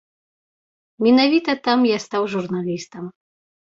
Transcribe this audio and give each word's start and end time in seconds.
Менавіта 1.09 1.51
там 1.69 1.79
я 1.95 2.03
стаў 2.09 2.23
журналістам. 2.37 3.03